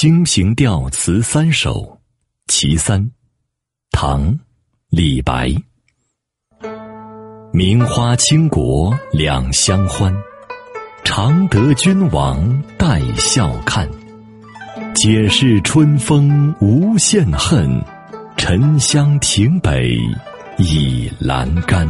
[0.00, 1.98] 清平调词三首，
[2.46, 3.10] 其三，
[3.90, 4.38] 唐，
[4.90, 5.52] 李白。
[7.52, 10.14] 名花倾国两相欢，
[11.02, 13.90] 常得君王带笑看。
[14.94, 17.68] 解释春风无限恨，
[18.36, 19.98] 沉香亭北
[20.58, 21.88] 倚阑干。